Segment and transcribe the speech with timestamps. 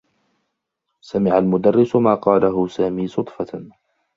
[1.01, 3.69] سمع المدرّس ما قله سامي صدفة.